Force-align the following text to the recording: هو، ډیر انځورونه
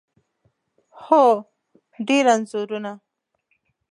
هو، 1.03 1.23
ډیر 2.07 2.25
انځورونه 2.33 2.91